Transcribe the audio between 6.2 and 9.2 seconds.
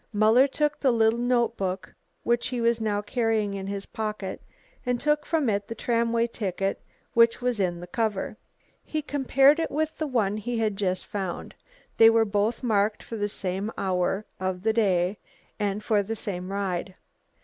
ticket which was in the cover. He